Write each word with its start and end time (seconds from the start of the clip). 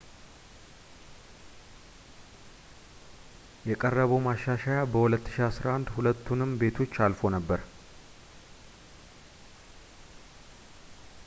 የቀረበው 3.69 4.21
ማሻሻያ 4.27 4.79
በ2011 4.93 5.93
ሁለቱንም 5.97 6.57
ቤቶች 6.63 6.95
አልፎ 7.07 7.21
ነበር 7.37 7.63